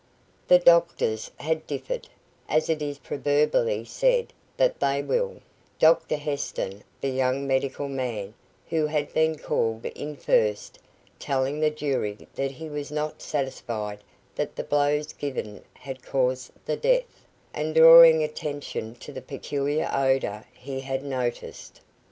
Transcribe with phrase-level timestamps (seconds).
[0.47, 2.09] The doctors had differed,
[2.49, 5.41] as it is proverbially said that they will,
[5.77, 8.33] Dr Heston, the young medical man,
[8.69, 10.79] who had been called in first,
[11.19, 13.99] telling the jury that he was not satisfied
[14.33, 17.23] that the blows given had caused the death,
[17.53, 21.79] and drawing attention to the peculiar odour he had noticed.